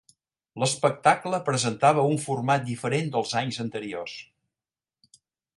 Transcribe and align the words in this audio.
L'espectacle 0.61 1.39
presentava 1.49 2.07
un 2.13 2.19
format 2.25 2.67
diferent 2.71 3.15
del 3.17 3.31
d'anys 3.35 3.63
anteriors. 3.67 4.19